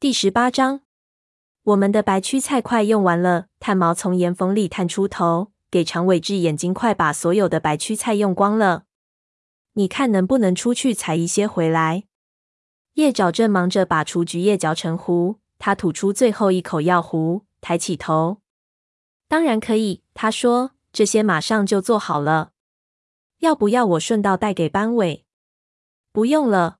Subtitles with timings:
[0.00, 0.80] 第十八章，
[1.62, 3.48] 我们的白屈菜快用完了。
[3.60, 8.84] 炭毛从岩缝里探出头，给长尾雉眼睛：“快把所有的白屈菜用光了！
[9.74, 12.04] 你看能不能出去采一些回来？”
[12.96, 18.38] 叶爪正忙着把雏菊叶嚼成糊，他吐出最后一口药糊，抬起头
[19.28, 22.52] ：“当然可以。”他说：“这些马上就做好了。
[23.40, 25.26] 要不要我顺道带给班委
[26.10, 26.78] ？”“不用了。”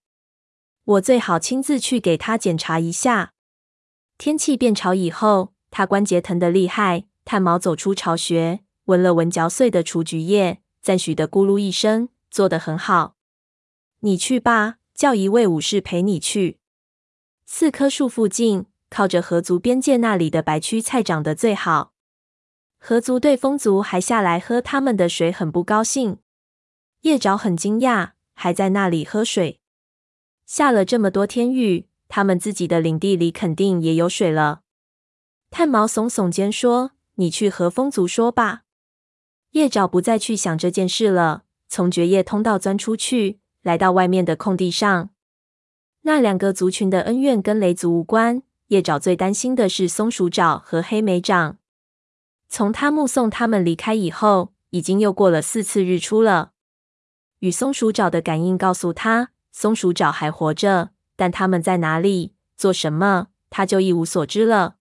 [0.84, 3.32] 我最好亲自去给他检查一下。
[4.18, 7.04] 天气变潮以后，他关节疼得厉害。
[7.24, 13.14] 炭毛走出巢穴，闻了闻嚼碎的雏菊叶，赞许的咕噜一声：“做得很好。”
[14.00, 16.58] 你去吧，叫一位武士陪你去。
[17.46, 21.92] 四棵树附近，靠着河族边界那里的白屈菜长得最好。
[22.78, 26.18] 河族对风族还下来喝他们的水很不高兴。
[27.02, 29.59] 叶爪很惊讶，还在那里喝水。
[30.50, 34.62] 下了这么多天雨，他们自己的领地里肯定也有水了。
[35.48, 38.62] 炭毛耸耸肩说：“你去和风族说吧。”
[39.54, 45.10] 叶爪不再去想这件事了，从绝叶通道钻出去，来到外面的空地上。
[46.00, 48.42] 那两个族群的恩怨跟雷族无关。
[48.66, 51.58] 叶爪最担心的是松鼠爪和黑莓掌。
[52.48, 56.50] 从他目送他们离开以后，已经又过了四次日出了。
[57.38, 59.30] 与松鼠爪的感应告诉他。
[59.52, 64.76] 松鼠爪还活着，但他们在哪里，做什么，他就一无所知了。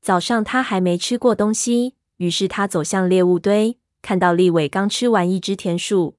[0.00, 6.16] 早上他还没吃过东西，于是他走向猎物堆，看到立伟刚吃完一只田鼠。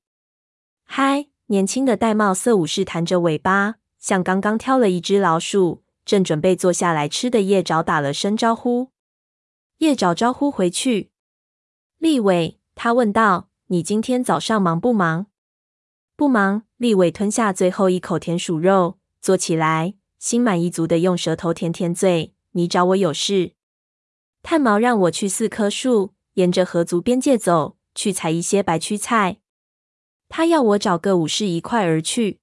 [0.84, 8.92] 嗨，年轻的玳瑁色武士弹着尾巴，向刚刚挑了一只老鼠，正准备坐下来吃的叶爪打了声招呼。
[9.78, 11.12] 叶爪招呼回去。
[11.98, 15.28] 立伟，他问道：“你今天早上忙不忙？”
[16.18, 16.64] 不忙。
[16.78, 22.34] 立伟吞下最后一口田鼠肉，坐起来，心满意足地用舌头舔舔嘴。
[22.54, 23.52] 你找我有事？
[24.42, 29.38] 炭毛让我去四棵树，沿着河族边界走，去采一些白屈菜。
[30.28, 32.40] 他要我找个武士一块儿去。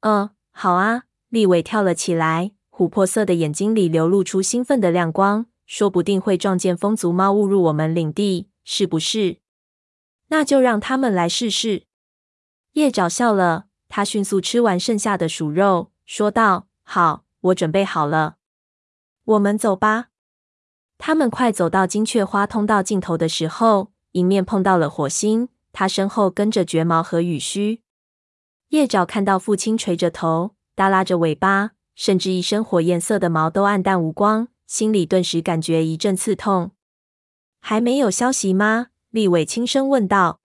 [0.00, 1.04] 嗯，好啊。
[1.28, 5.46] 立伟跳了起来，琥珀色的眼睛里流露出兴奋的亮光。
[5.64, 9.36] 说不定会撞见风族猫误入我们领地，是不是？
[10.30, 11.84] 那就让他们来试试。
[12.72, 18.36] 叶爪笑了，他迅速吃完剩下的鼠肉，说道：“好，我准备好了，
[19.24, 20.06] 我们走吧。”
[20.96, 27.82] 他们快走到金雀花通道尽头的时候，迎面碰到了火星，他身后跟着绝毛和羽须。
[28.68, 36.70] 叶爪看到父亲垂着头，耷拉着尾巴，甚至一身火焰色的毛都黯淡无光，心里顿时感觉一阵刺痛。
[37.60, 38.88] 还没有消息吗？
[39.10, 40.40] 立伟轻声问道。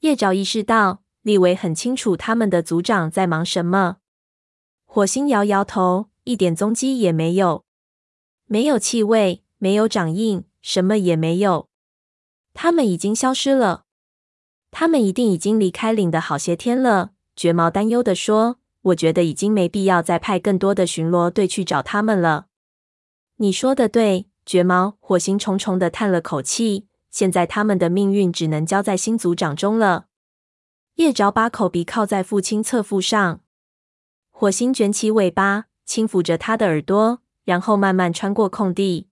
[0.00, 1.02] 叶爪意识到。
[1.28, 3.98] 立伟很清楚他们的族长在忙什么。
[4.86, 7.66] 火星摇摇头，一点踪迹也没有，
[8.46, 11.68] 没有气味，没有掌印，什么也没有。
[12.54, 13.84] 他们已经消失了。
[14.70, 17.10] 他们一定已经离开领的好些天了。
[17.36, 18.56] 绝毛担忧地说
[18.88, 22.46] ：“我觉得已经没必要再派更多的巡逻队去找他们了。”
[23.36, 24.96] 你说的对，绝毛。
[24.98, 26.86] 火星重重的叹了口气。
[27.10, 30.07] 现在他们的命运只能交在新族长中了。
[30.98, 33.40] 叶爪把口鼻靠在父亲侧腹上，
[34.32, 39.06] 火星卷起尾巴，轻抚着他的耳朵，然后慢慢穿过空地。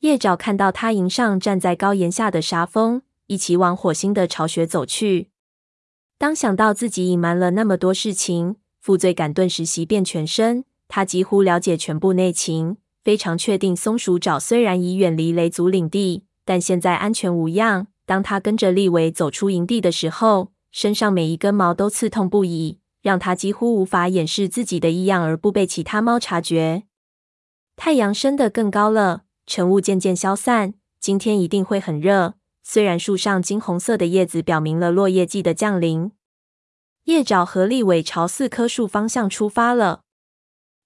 [0.00, 5.30] 叶爪看到他迎上站在高岩下的沙蜂，一起往火星的巢穴走去。
[6.18, 10.66] 当想到自己隐瞒了那么多事情，负罪感顿时袭遍全身。
[10.86, 17.86] 他几乎了解全部内情，非常确定松鼠爪虽然已远离雷族领地，但现在安全无恙。
[18.04, 26.84] 当他跟着立伟走出营地的时候，身上每一根毛都刺痛不已，让他几乎无法掩饰自己的异样而不被其他猫察觉。
[27.76, 32.34] 太阳升得更高了，晨雾渐渐消散，今天一定会很热。
[32.62, 36.12] 虽然树上金红色的叶子表明了落叶季的降临。
[37.04, 40.02] 叶爪和立伟朝四棵树方向出发了。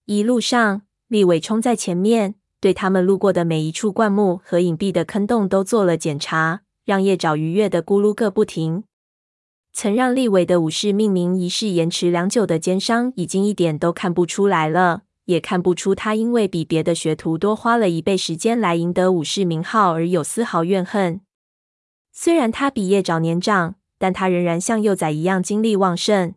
[0.07, 8.85] 一路上，立伟冲在前面，对他们路过的每一处灌木和隐蔽的坑洞都做了检查，让叶爪愉悦的咕噜个不停。
[9.77, 21.21] 曾让立伟的武士命名仪式延迟良久的奸商，已经一点都看不出来了，也看不出他因为比别的学徒多花了一倍时间来赢得武士名号而有丝毫怨恨。
[22.13, 26.35] 虽然他比叶爪年长，但他仍然像幼崽一样精力旺盛。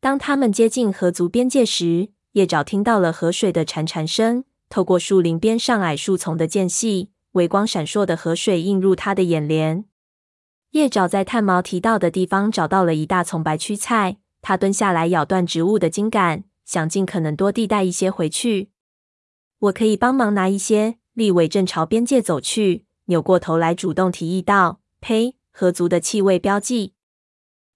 [0.00, 9.84] 当他们接近河族边界时，叶爪听到了河水的潺潺声，透过树林边上矮树丛的间隙，微光闪烁的河水映入他的眼帘。
[10.70, 18.70] 叶爪在炭毛提到的地方找到了一大丛白屈菜，他蹲下来咬断植物的茎杆，想尽可能多地带一些回去。
[19.58, 20.96] 我可以帮忙拿一些。
[21.14, 26.94] 利伟正朝边界走去，扭过头来主动提议道：“呸，河族的气味标记！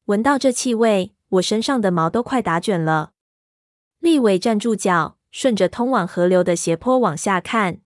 [0.04, 3.10] 闻到这气味，我身上的毛都快打卷了。”
[3.98, 7.80] 利伟站住脚，顺着通往河流的斜坡往下看。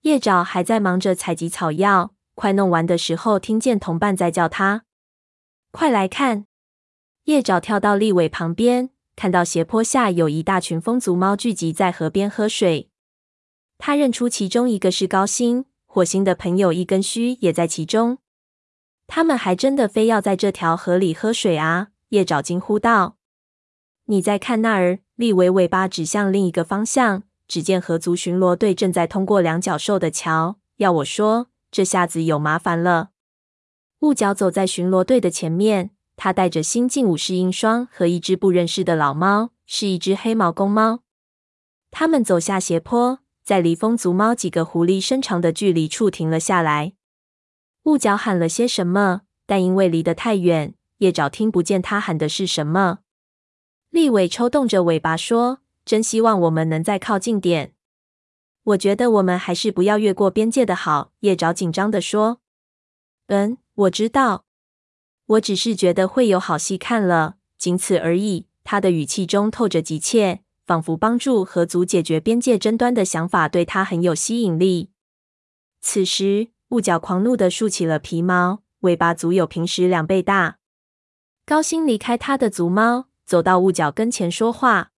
[0.00, 4.84] 叶爪还在忙着采集草药，快弄完的时候，听见同伴在叫他
[5.70, 6.46] ：“快来看！”
[7.24, 12.88] 叶爪跳到立伟旁边，看到斜坡下有一大群风族猫聚集在河边喝水。
[13.78, 18.18] 他认出其中一个是高星，火星的朋友一根须也在其中。
[19.06, 21.88] 他们还真的非要在这条河里喝水啊！
[22.08, 23.16] 叶爪惊呼道
[24.06, 30.58] ：“你再看那儿！”立伟尾巴指向另一个方向，只见河族巡逻队正在通过两角兽的桥。
[30.78, 33.10] 要我说，这下子有麻烦了。
[34.00, 41.02] 雾角走在巡逻队的前面，他带着新晋武士鹰双和一只不认识的老猫，是一只黑毛公猫。
[41.90, 43.18] 他们走下斜坡。
[43.44, 46.92] 在离风族猫几个狐狸身长的距离处停了下来。
[47.82, 53.00] 雾角喊了些什么，但因为离得太远，叶爪听不见他喊的是什么。
[53.90, 57.74] 立尾抽动着尾巴说：“真希望我们能再靠近点。
[58.64, 62.40] 我觉得我们还是不要越过边界的好。”叶爪紧张地说
[63.28, 64.44] ：“嗯，我知道，
[65.26, 70.42] 我只是觉得会有好戏看了，仅此而已。”他的语气中透着急切。
[70.64, 74.90] 仿佛帮助河族解决边界争端的想法对他很有吸引力。
[75.80, 80.58] 此时，雾角狂怒的竖起了皮毛，尾巴足有平时两倍大。
[81.44, 84.91] 高星离开他的族猫，走到雾角跟前说话。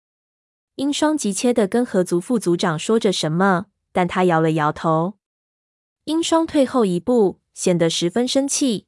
[0.77, 5.13] 鹰双急切地跟河族副族长说着什么，但他摇了摇头。
[6.05, 8.87] 鹰双退后一步，显得十分生气。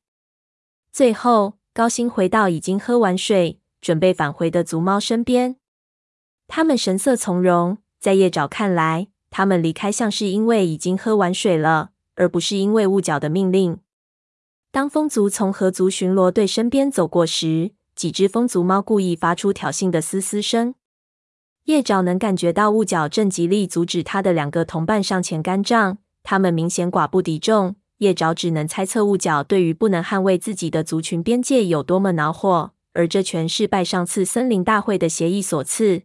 [0.91, 5.57] 最后，高星回到已经喝完水、准备返回的族猫身边。
[6.47, 13.79] 他们神色从容，在叶爪看来，他们离开像是因为已经喝完水了，而不是因为雾角的命令。
[14.71, 20.73] 当风族从河族巡逻队身边走过时，几只风族猫故意发出挑衅的嘶嘶声。
[21.65, 27.75] 叶爪能感觉到雾角正极力阻止他的两个同伴上前干仗，他们明显寡不敌众。
[27.97, 36.03] 叶爪只能猜测雾角对于不能捍卫自己的族群边界有多么恼火，而这全是拜上次森林大会的协议所赐。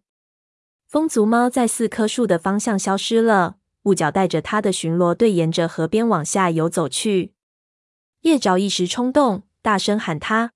[0.89, 3.57] 风族猫在四棵树的方向消失了。
[3.83, 7.33] 雾角带着他的巡逻队沿着河边往下游走去。
[8.23, 10.53] 叶爪一时冲动，大声喊他。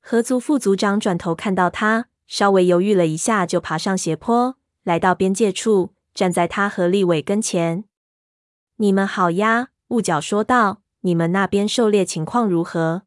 [0.00, 7.84] 河族副族长转头看到他，稍微犹豫了一下，就爬上斜坡，来到边界处，站在他和立伟跟前。
[8.76, 10.82] 你们好呀，雾角说道。
[11.00, 13.02] 你们那边狩猎情况如何？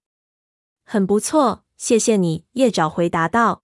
[0.86, 2.46] 很不错，谢谢你。
[2.52, 3.64] 叶爪回答道。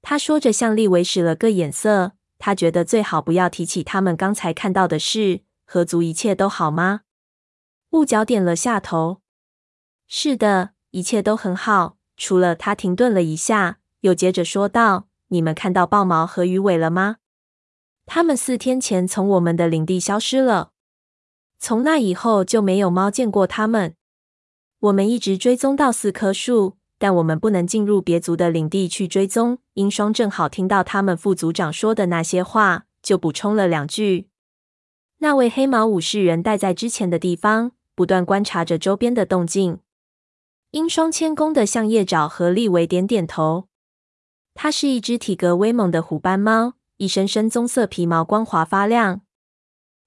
[0.00, 2.12] 他说着，向立伟使了个眼色。
[2.38, 5.42] 他觉得最好不要提起他们刚才看到的事。
[5.66, 7.02] 河族一切都好吗？
[7.90, 9.20] 雾角点了下头。
[10.08, 11.98] 是的，一切都很好。
[12.16, 17.16] 除了他停顿了一下，又接着说道：“你们看到豹毛和鱼尾了吗？
[18.06, 20.70] 他们四天前从我们的领地消失了。
[21.58, 23.96] 从那以后就没有猫见过他们。
[24.78, 29.58] 我们一直追踪到四棵树。”但我们不能进入别族的领地去追踪。
[29.74, 34.28] 鹰双正好听到他们副族长说的那些话，就补充了两句。
[35.18, 39.80] 那位黑毛武士人待在之前的地方，不断观察着周边的动静。
[40.70, 43.66] 鹰双谦恭地向叶爪和利维点点头。
[44.54, 49.22] 它是一只体格威猛的虎斑猫，一身深棕色皮毛光滑发亮。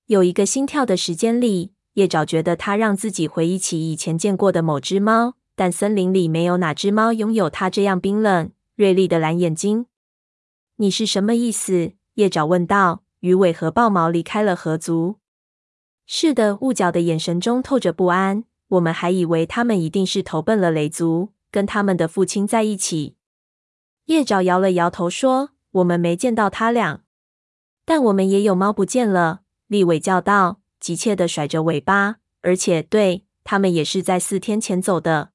[0.07, 5.35] 有一个心跳的时间里，叶爪觉得它让自己回忆起以前见过的某只猫。
[5.57, 9.85] 但森林里没有哪只猫拥有它这样冰冷、锐利的蓝眼睛。
[10.75, 11.93] 你是什么意思？
[12.15, 13.03] 叶爪问道。
[13.21, 15.15] 鱼尾和豹毛离开了河族。
[16.05, 18.43] 是的，雾角的眼神中透着不安。
[18.67, 23.15] 我们还以为他们一定是投奔了雷族，跟他们的父亲在一起。
[24.05, 27.01] 叶爪摇了摇头说：“我们没见到他俩，
[27.85, 32.17] 但我们也有猫不见了。”立伟叫道，急切地甩着尾巴。
[32.41, 35.31] 而且，对，他们也是在四天前走的。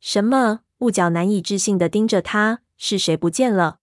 [0.00, 0.62] 什么？
[0.78, 2.60] 雾角难以置信地盯着他。
[2.76, 3.78] 是谁不见了？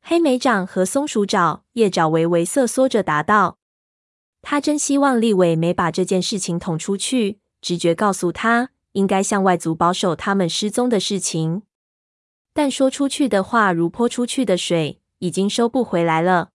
[0.00, 1.64] 黑莓掌和松鼠爪。
[1.74, 3.58] 叶爪微微瑟缩着答道。
[4.42, 7.38] 他真希望利伟没把这件事情捅出去。
[7.60, 11.62] 直觉告诉他，应该向外族保守他们失踪的事情。
[12.54, 16.50] 但说出去的话，如泼出去的水，已经收不回来了。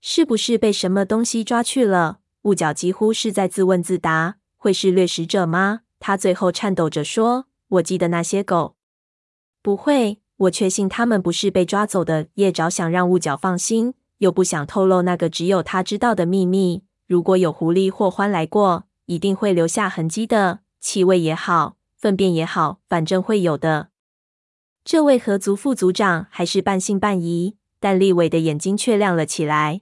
[0.00, 2.18] 是不是被什么东西抓去了？
[2.42, 4.36] 雾角几乎是在自问自答。
[4.56, 5.80] 会是掠食者吗？
[6.00, 7.46] 他最后颤抖着说。
[7.68, 8.76] 我记得那些狗。
[9.62, 12.28] 不会，我确信他们不是被抓走的。
[12.34, 16.84] 叶爪想让雾角放心，又不想透露那个只有他知道的秘密。
[17.06, 23.88] 如果有狐狸或獾来过，一定会留下痕迹的，气味也好，粪便也好，反正会有的。
[24.84, 29.80] 这位河族副族长还是半信半疑，但立伟的眼睛却亮了起来。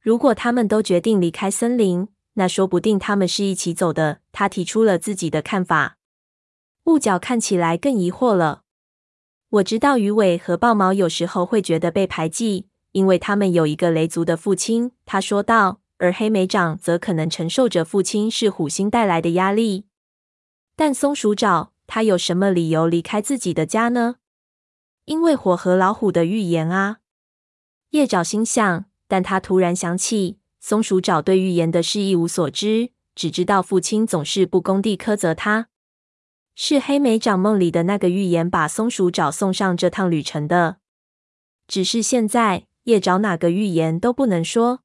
[0.00, 4.20] 如果他们都决定离开森林，那说不定他们是一起走的。
[4.30, 5.96] 他提出了自己的看法。
[6.84, 8.62] 雾角看起来更疑惑了。
[9.48, 14.92] 我知道鱼尾和豹毛有时候会觉得被排挤，因为他们有一个雷族的父亲。
[15.06, 15.78] 他说道。
[15.98, 19.84] 而黑莓长则可能承受着父亲是虎星带来的压力。
[20.74, 24.16] 但松鼠爪，他有什么理由离开自己的家呢？
[25.04, 26.98] 因为火和老虎的预言啊！
[27.90, 35.68] 叶爪心想，但他突然想起，松鼠爪对预言的事一无所知，只知道父亲总是不公地苛责他。
[36.54, 40.76] 是黑莓长梦里的那个预言把松鼠爪送上这趟旅程的。
[41.66, 44.80] 只是现在，叶爪哪个预言都不能说。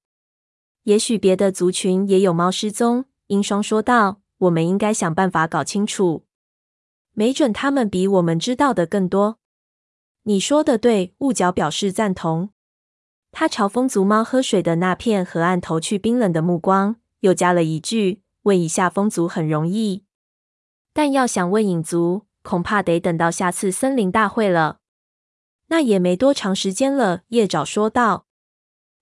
[0.84, 6.27] 也许别的族群也有猫失踪，鹰双说道：“我们应该想办法搞清楚。
[7.18, 9.40] 没准他们比我们知道的更多。”
[10.22, 12.52] 你说的对，雾角表示赞同。
[13.32, 20.06] 他朝风族猫喝水的那片河岸投去冰冷的目光，又加了一句：“问一下风族很容易，
[20.94, 24.78] 但要想问影族，恐怕得等到下次森林大会了。”
[25.70, 28.28] 那也没多长时间了，叶爪说道。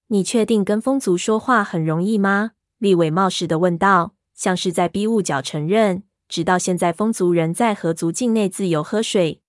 [0.08, 2.52] 你确定跟风族说话很容易吗？
[2.78, 9.42] 立伟冒失地问道，像是在逼雾角承认，直到现在风族仍在河族境内自由喝水。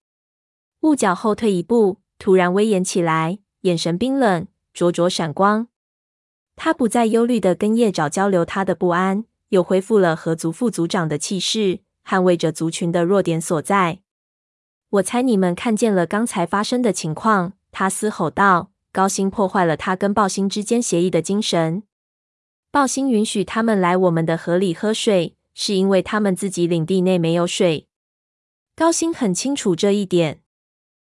[0.81, 5.69] 雾角后退一步，突然威严起来，眼神冰冷，灼灼闪光。
[6.55, 14.01] 他不再忧虑的跟叶爪交流他的不安，又恢复了河族副族长的气势，捍卫着族群的弱点所在。
[14.91, 18.71] 我猜你们看见了刚才发生的情况，他嘶吼道。
[18.93, 21.83] 高星破坏了他跟暴星之间协议的精神。
[22.71, 27.89] 暴星允许他们来我们的河里喝水，是因为他们自己领地内没有水。
[28.77, 30.43] 高星很清楚这一点。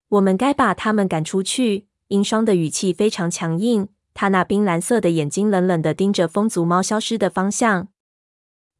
[0.08, 1.86] 我们该把他们赶出去。
[2.08, 7.88] 英双的语气非常强硬，他那冰蓝色的眼睛冷冷地盯着风族猫消失的方向。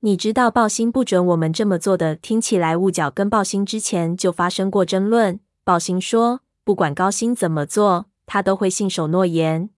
[0.00, 2.16] 你知道暴星不准我们这么做的。
[2.16, 5.38] 听起来雾角跟暴星之前就发生过争论。
[5.62, 8.06] 暴星说，不管高星怎么做。
[8.24, 9.70] 他都会信守诺言。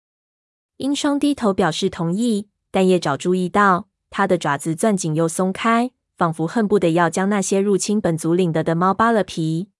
[0.76, 9.70] 英双低头表示同意，但叶爪注意到他的爪子攥紧又松开，仿佛恨不得要将那些入侵本族领地的猫扒了皮。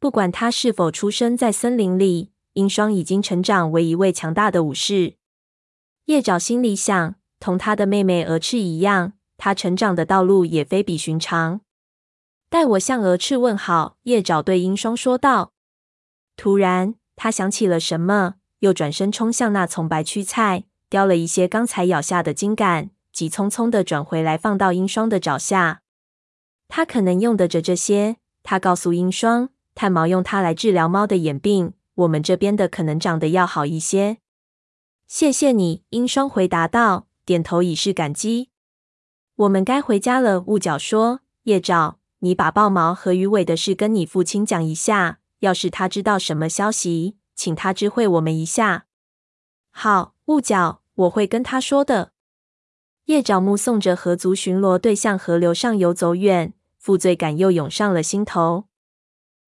[0.00, 5.14] 不管他是否出生在森林里，鹰双已经成长为一位强大的武士。
[6.06, 11.60] 叶爪心里想，同他的妹妹蛾翅一样，他成长的道路也非比寻常。
[12.50, 15.52] 待我向蛾翅问好，叶爪对鹰双说道。
[16.36, 16.94] 突然。
[17.14, 25.82] 他想起了什么，又转身冲向那丛白屈菜，叼了一些刚才咬下的茎杆，急匆匆地转回来，放到英双的爪下。
[26.68, 28.16] 他可能用得着这些。
[28.42, 34.18] 他告诉英双，炭毛用它来治疗猫的眼病，我们这边的可能长得要好一些。
[35.06, 38.48] 谢谢你，英双回答道，点头以示感激。
[39.36, 41.20] 我们该回家了，雾角说。
[41.44, 45.18] 叶爪，你把豹毛和鱼尾的事跟你父亲讲一下。
[45.40, 48.86] 要是他知道什么消息，请他知会我们一下。
[49.70, 52.12] 好，雾角，我会跟他说的。
[53.06, 58.64] 叶爪目送着河族巡逻队向河流上游走远，负罪感又涌上了心头。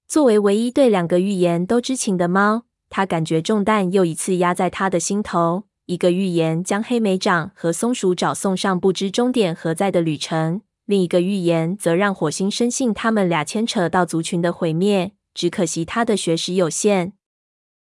[0.06, 5.64] 作为唯一对两个预言都知情的猫，他感觉重担又一次压在他的心头。
[5.86, 15.12] 一个预言将黑莓长和松鼠爪送上不知终点何在的旅程，另一个预言则让火星深信他们俩牵扯到族群的毁灭。
[15.34, 17.12] 只可惜他的学识有限，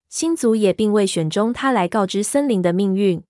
[0.09, 3.23] 星族也并未选中他来告知森林的命运。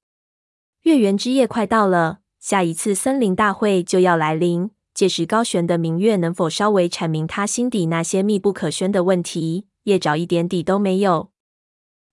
[0.82, 4.70] 月圆之夜快到了，下一次森林大会就要来临。
[4.94, 9.66] 届时高悬的明月能否稍微阐明他心底那些密不可宣的问题？
[9.84, 11.30] 叶爪一点底都没有。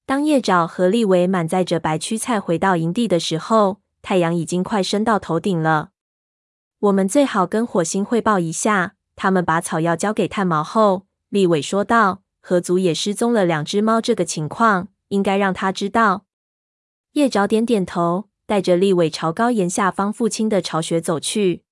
[0.05, 5.89] 当叶爪和立伟满载着白屈菜回到营地的时候，太阳已经快升到头顶了。
[6.79, 11.07] 我们最好跟火星汇报一下，他们把草药交给炭毛后。
[11.29, 16.25] 立伟说道：“河族也失踪了两只猫，这个情况应该让他知道。”
[17.13, 21.63] 叶爪点点头，带着立伟朝高岩下方父亲的巢穴走去。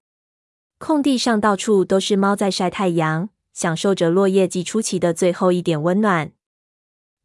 [0.77, 6.31] 空地上到处都是猫在晒太阳，享受着落叶季初期的最后一点温暖。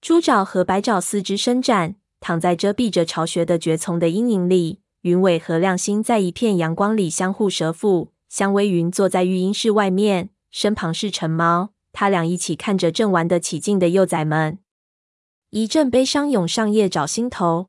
[0.01, 4.81] 猪爪和白爪四肢伸展，躺在遮蔽着巢穴的蕨丛的阴影里。
[5.03, 8.09] 云尾和亮星在一片阳光里相互折抚。
[8.29, 11.71] 香微云坐在育婴室外面，身旁是橙猫。
[11.93, 14.59] 他俩一起看着正玩得起劲的幼崽们，
[15.51, 17.69] 一阵悲伤涌上叶爪心头，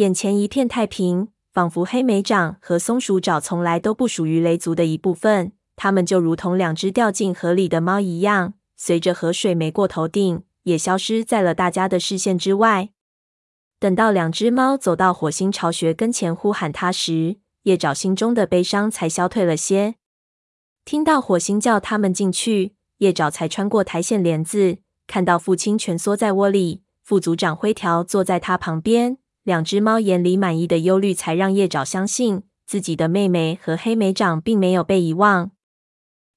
[0.00, 5.52] 眼前一片太平，仿佛黑莓掌和松鼠爪从来都不属于雷族的一部分。
[5.76, 12.88] 它们就如同两只掉进河里的猫一样，随着河水没过头顶，也消失在了大家的视线之外。
[13.78, 19.96] 等到两只猫走到火星巢穴跟前呼喊它时，叶爪心中的悲伤才消退了些。
[20.86, 29.18] 听到火星叫他们进去，叶爪才穿过苔藓帘子，看到父亲蜷缩在窝里，副组长灰条坐在他旁边。
[29.50, 35.50] 两只猫眼里满意的忧虑，才让叶爪相信自己的妹妹和黑莓掌并没有被遗忘。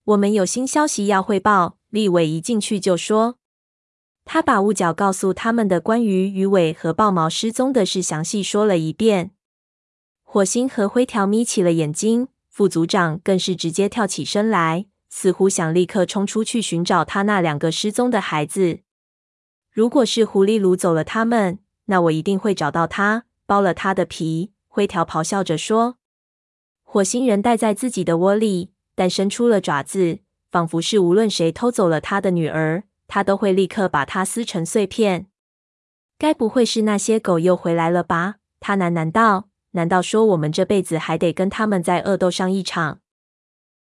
[0.05, 1.77] 我们有新消息要汇报。
[1.91, 3.37] 立伟一进去就说，
[4.25, 9.29] 他把雾角告诉他们的关于鱼尾和豹毛失踪的事详细说了一遍。
[10.23, 18.79] 火星和灰条眯起了眼睛，副组长更是直接跳起身来，似乎想立刻冲出去寻找他那两个失踪的孩子。
[19.71, 24.51] 如果是狐狸掳走了他们，那我一定会找到他，剥了他的皮。
[24.67, 25.97] 灰条咆哮着说。
[26.83, 28.71] 火星人待在自己的窝里。
[28.95, 30.19] 但伸出了爪子，
[30.51, 35.25] 仿佛是无论谁偷走了他的女儿，他都会立刻把它撕成碎片。
[36.19, 38.35] 该不会是那些狗又回来了吧？
[38.59, 42.99] 他喃喃道：“难道说我们这辈子还得跟他们再恶斗上一场？”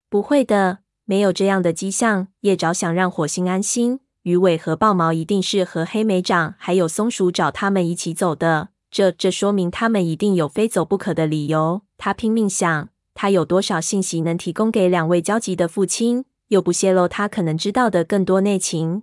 [0.08, 2.28] 不会的，没有这样的迹象。
[2.40, 8.68] 叶爪想让火星安心，鱼尾和豹毛一定是和黑莓掌还有松鼠找他们一起走的。
[8.90, 11.82] 这这说明他们一定有非走不可的理由。
[11.98, 12.88] 他拼命想。
[13.14, 19.02] 他有多少信息能提供给两位焦急的父亲，又不泄露他可能知道的更多内情？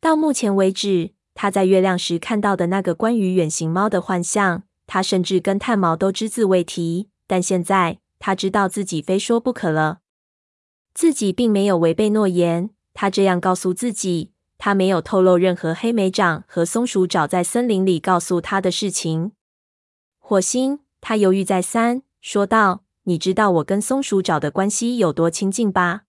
[0.00, 7.10] 到目前为止，他在月亮时看到的那个关于远行猫的幻象，他甚至跟炭毛都只字未提。
[7.28, 10.00] 但现在，他知道自己非说不可了。
[10.92, 14.32] 自己并没有违背诺言，他这样告诉自己。
[14.58, 19.32] 他没有透露任何黑莓掌和松鼠爪在森林里告诉他的事情。
[20.18, 22.84] 火星，他犹豫再三，说道。
[23.04, 26.02] 你知道我跟松鼠爪的关系有多亲近吧？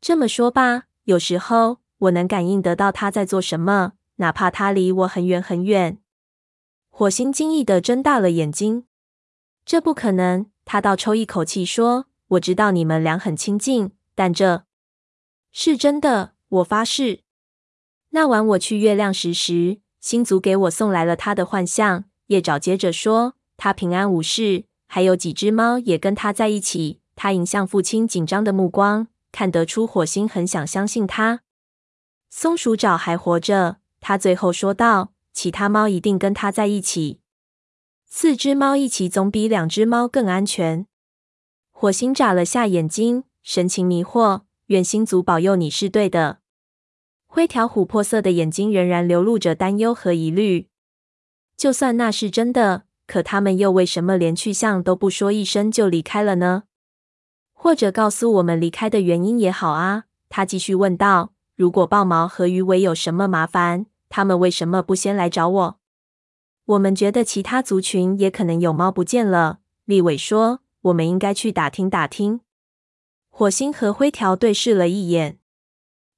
[0.00, 5.98] 这么说吧，有时候我能感应得到他在做什么，哪怕他离我很远很远。
[6.88, 8.86] 火星惊异的睁大了眼睛。
[9.64, 10.46] 这不可能！
[10.64, 14.64] 他倒抽一口气说：“我知道你们俩很亲近，但这
[15.52, 17.20] 是真的，我发誓。”
[18.10, 22.04] 那晚我去月亮石时，星族给我送来了他的幻象。
[22.26, 27.00] 叶爪接着说：“他平安无事。”还有几只猫也跟他在一起。
[27.14, 31.42] 他迎向父亲紧张的目光，看得出火星很想相信他。
[32.28, 35.12] 松鼠爪还活着，他最后说道。
[35.32, 37.20] 其他猫一定跟他在一起。
[38.06, 40.86] 四只猫一起总比两只猫更安全。
[41.70, 44.42] 火星眨了下眼睛，神情迷惑。
[44.70, 46.38] 愿星族保佑你是对的。
[47.26, 50.68] 灰条琥珀色的眼睛仍然流露着担忧和疑虑。
[51.56, 52.84] 就算那是真的。
[53.04, 56.62] 可他们又为什么连去向都不说一声就离开了呢？
[57.52, 60.04] 或者告诉我们离开的原因也好啊。
[60.28, 65.80] 他继续问道：“如果豹毛和鱼尾有什么麻烦，他们为什么不先来找我？”
[66.66, 69.58] 我们觉得其他族群也可能有猫不见了。
[69.84, 72.42] 立伟说：“我们应该去打听打听。”
[73.30, 75.38] 火星和灰条对视了一眼。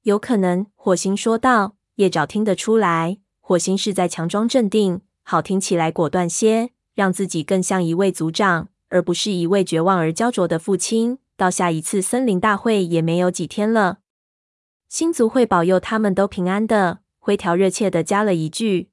[0.03, 1.77] 有可能，火星说道。
[1.97, 6.71] 叶爪听得出来，火星是在强装镇定，好听起来果断些。
[6.95, 11.19] 让自己更像一位族长，而不是一位绝望而焦灼的父亲。
[11.37, 13.99] 到下一次森林大会也没有几天了，
[14.89, 17.01] 星族会保佑他们都平安的。
[17.19, 18.91] 灰条热切地加了一句。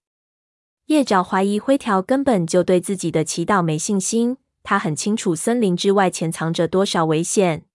[0.86, 4.38] 叶爪怀疑灰条根本就对自己的祈祷没信心。
[4.64, 7.66] 他很清楚森林之外潜藏着多少危险。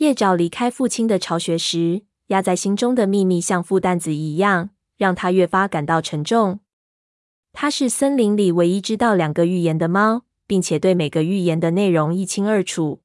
[0.00, 6.60] 叶爪离开父亲的巢穴时，压在心中的秘密像负担子一样，让他越发感到沉重。
[7.52, 13.02] 他是森林里唯一知道两个预言的猫，并且对每个预言的内容一清二楚。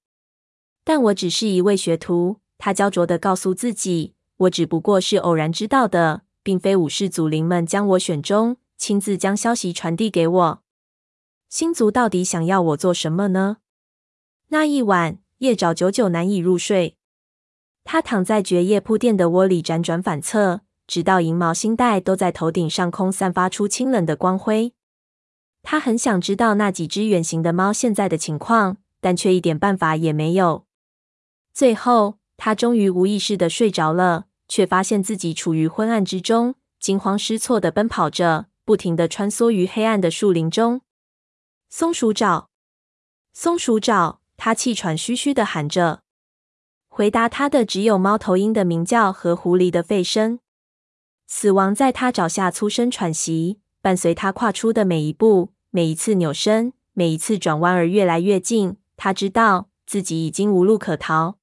[0.86, 10.62] 但我只是一位学徒，他焦灼地告诉自己，我只不过是偶然知道的，并非武士祖灵们将我选中，亲自将消息传递给我。
[11.50, 13.58] 星族到底想要我做什么呢？
[14.48, 16.98] 那一晚，夜爪久久难以入睡，
[17.84, 20.62] 他躺在蕨叶铺垫的窝里辗转反侧。
[20.88, 24.74] 直到银毛星带都在头顶上空散发出清冷的光辉，
[25.64, 30.68] 他很想知道那几只远行的猫现在的情况，但却一点办法也没有。
[31.54, 40.82] 最后，他终于无意识地睡着了，却发现自己处于昏暗之中，惊慌失措地奔跑着，不停地穿梭于黑暗的树林中。
[41.68, 42.50] 松鼠爪，
[43.34, 46.02] 松鼠爪，他气喘吁吁地喊着。
[46.88, 50.40] 回答他的只有猫头鹰的鸣叫和狐狸的吠声。
[51.28, 58.78] 死亡在他脚下粗声喘息，伴随他跨出的每一步，每一次扭身，每一次转弯而越来越近。
[58.96, 61.38] 他知道自己已经无路可逃。